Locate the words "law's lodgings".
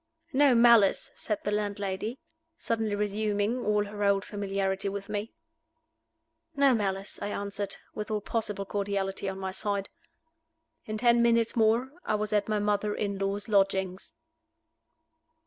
13.19-14.15